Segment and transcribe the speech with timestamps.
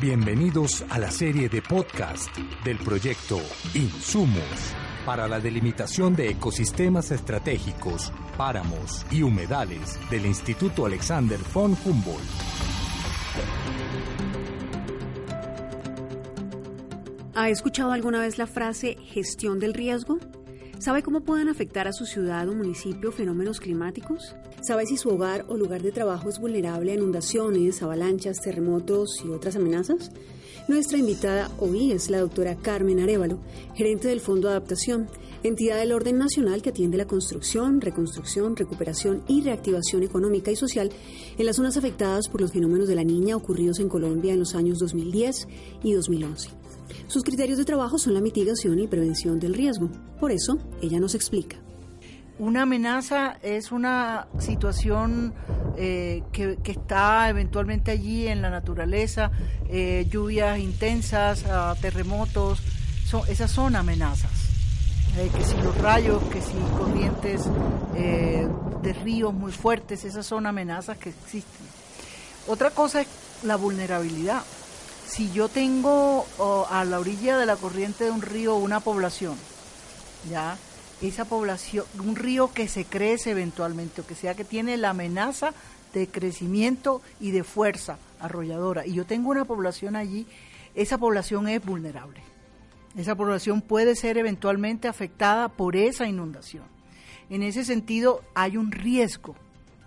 [0.00, 2.28] Bienvenidos a la serie de podcast
[2.64, 3.40] del proyecto
[3.74, 12.22] Insumos para la delimitación de ecosistemas estratégicos, páramos y humedales del Instituto Alexander von Humboldt.
[17.34, 20.20] ¿Ha escuchado alguna vez la frase gestión del riesgo?
[20.78, 24.36] ¿Sabe cómo pueden afectar a su ciudad o municipio fenómenos climáticos?
[24.60, 29.28] ¿Sabe si su hogar o lugar de trabajo es vulnerable a inundaciones, avalanchas, terremotos y
[29.28, 30.12] otras amenazas?
[30.68, 33.40] Nuestra invitada hoy es la doctora Carmen Arevalo,
[33.74, 35.08] gerente del Fondo de Adaptación,
[35.42, 40.90] entidad del orden nacional que atiende la construcción, reconstrucción, recuperación y reactivación económica y social
[41.36, 44.54] en las zonas afectadas por los fenómenos de la niña ocurridos en Colombia en los
[44.54, 45.48] años 2010
[45.82, 46.67] y 2011.
[47.06, 49.90] Sus criterios de trabajo son la mitigación y prevención del riesgo.
[50.20, 51.56] Por eso, ella nos explica.
[52.38, 55.34] Una amenaza es una situación
[55.76, 59.32] eh, que, está eventualmente allí en la naturaleza,
[59.68, 62.62] eh, lluvias intensas, ah, terremotos,
[63.28, 64.30] esas son amenazas.
[65.16, 67.48] Eh, que si los rayos, que si corrientes
[67.94, 71.66] de ríos muy fuertes, esas son amenazas que existen.
[72.46, 73.08] Otra cosa es
[73.42, 74.42] la vulnerabilidad
[75.08, 76.26] si yo tengo
[76.70, 79.36] a la orilla de la corriente de un río una población,
[80.30, 80.58] ya,
[81.00, 85.54] esa población, un río que se crece eventualmente, o que sea que tiene la amenaza
[85.94, 90.26] de crecimiento y de fuerza arrolladora, y yo tengo una población allí,
[90.74, 92.20] esa población es vulnerable.
[92.96, 96.64] Esa población puede ser eventualmente afectada por esa inundación.
[97.30, 99.34] En ese sentido, hay un riesgo,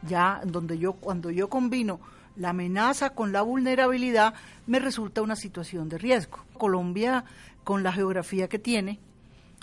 [0.08, 2.00] ya, donde yo, cuando yo combino
[2.36, 4.34] la amenaza con la vulnerabilidad,
[4.68, 6.40] me resulta una situación de riesgo.
[6.58, 7.26] Colombia,
[7.64, 9.00] con la geografía que tiene,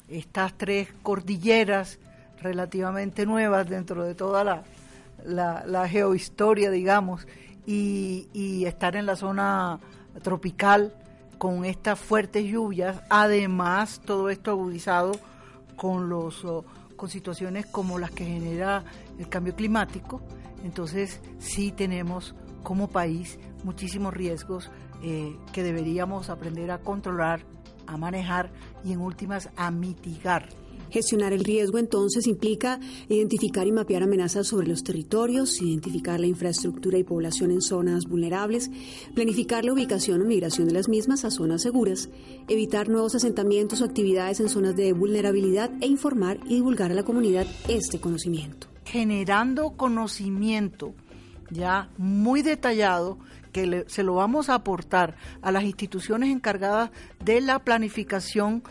[0.09, 1.99] estas tres cordilleras
[2.41, 4.62] relativamente nuevas dentro de toda la,
[5.25, 7.27] la, geohistoria, digamos,
[7.67, 9.81] y, y estar en la zona
[10.23, 10.95] tropical
[11.37, 15.12] con estas fuertes lluvias, además todo esto agudizado
[15.77, 16.45] con los
[16.97, 18.83] con situaciones como las que genera
[19.21, 20.21] el cambio climático,
[20.65, 24.70] entonces sí tenemos como país muchísimos riesgos
[25.02, 27.44] eh, que deberíamos aprender a controlar,
[27.86, 28.50] a manejar
[28.84, 30.48] y en últimas a mitigar.
[30.91, 36.98] Gestionar el riesgo entonces implica identificar y mapear amenazas sobre los territorios, identificar la infraestructura
[36.98, 38.70] y población en zonas vulnerables,
[39.14, 42.08] planificar la ubicación o migración de las mismas a zonas seguras,
[42.48, 47.04] evitar nuevos asentamientos o actividades en zonas de vulnerabilidad e informar y divulgar a la
[47.04, 48.69] comunidad este conocimiento.
[48.84, 50.94] Generando conocimiento
[51.50, 53.19] ya muy detallado
[53.53, 56.91] que se lo vamos a aportar a las instituciones encargadas
[57.25, 58.62] de la planificación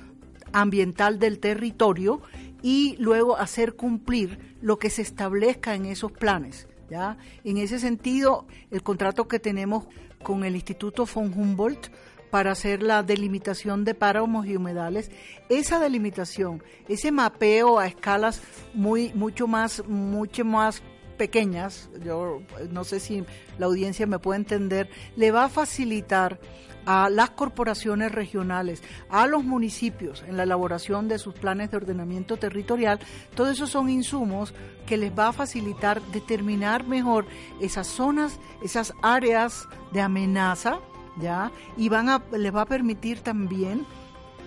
[0.54, 2.22] ambiental del territorio
[2.62, 6.68] y luego hacer cumplir lo que se establezca en esos planes.
[6.90, 7.18] ¿ya?
[7.44, 9.86] En ese sentido, el contrato que tenemos
[10.24, 11.90] con el Instituto von Humboldt
[12.30, 15.12] para hacer la delimitación de páramos y humedales,
[15.50, 18.42] esa delimitación, ese mapeo a escalas
[18.74, 20.84] muy mucho más mucho más
[21.18, 22.42] pequeñas, yo
[22.72, 23.26] no sé si
[23.58, 26.40] la audiencia me puede entender, le va a facilitar
[26.88, 32.38] a las corporaciones regionales, a los municipios en la elaboración de sus planes de ordenamiento
[32.38, 33.00] territorial,
[33.36, 34.54] todos esos son insumos
[34.86, 37.26] que les va a facilitar determinar mejor
[37.60, 40.80] esas zonas, esas áreas de amenaza,
[41.20, 41.52] ¿ya?
[41.76, 43.86] Y van a, les va a permitir también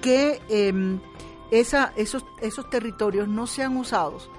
[0.01, 0.99] que em,
[1.51, 4.31] esa, esos, esos territorios no sean usados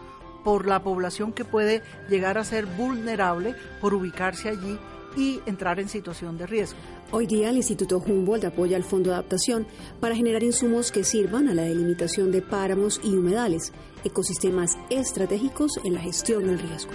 [0.44, 4.78] por la población que puede llegar a ser vulnerable por ubicarse allí
[5.16, 6.80] y entrar en situación de riesgo.
[7.12, 9.68] Hoy día el Instituto Humboldt apoya el Fondo de Adaptación
[10.00, 13.74] para generar insumos que sirvan a la delimitación de páramos y humedales,
[14.06, 16.92] ecosistemas estratégicos en la gestión del riesgo.